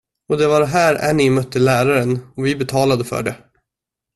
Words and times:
Och 0.29 0.37
det 0.37 0.47
var 0.47 0.65
här 0.65 1.09
Annie 1.09 1.29
mötte 1.29 1.59
läraren, 1.59 2.19
och 2.35 2.45
vi 2.45 2.55
betalade 2.55 3.03
för 3.03 3.23
det. 3.23 3.35